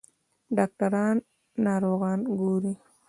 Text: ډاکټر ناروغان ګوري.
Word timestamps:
ډاکټر 0.55 0.93
ناروغان 1.65 2.19
ګوري. 2.39 2.73